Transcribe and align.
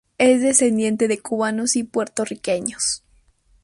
Es 0.17 0.41
descendiente 0.41 1.07
de 1.07 1.21
cubanos 1.21 1.75
y 1.75 1.83
puertorriqueños. 1.83 3.03